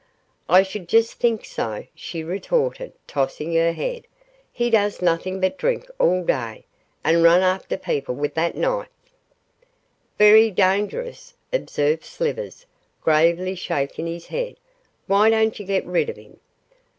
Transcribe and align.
'I 0.49 0.63
should 0.63 0.87
just 0.89 1.19
think 1.19 1.45
so,' 1.45 1.85
she 1.93 2.23
retorted, 2.23 2.93
tossing 3.05 3.53
her 3.53 3.71
head, 3.71 4.07
'he 4.51 4.71
does 4.71 4.99
nothing 4.99 5.39
but 5.39 5.59
drink 5.59 5.87
all 5.99 6.23
day, 6.23 6.65
and 7.03 7.21
run 7.21 7.41
after 7.43 7.77
people 7.77 8.15
with 8.15 8.33
that 8.33 8.55
knife.' 8.55 8.89
'Very 10.17 10.49
dangerous,' 10.49 11.35
observed 11.53 12.03
Slivers, 12.03 12.65
gravely 13.03 13.53
shaking 13.53 14.07
his 14.07 14.25
head; 14.25 14.55
'why 15.05 15.29
don't 15.29 15.59
you 15.59 15.67
get 15.67 15.85
rid 15.85 16.09
of 16.09 16.15
him? 16.15 16.39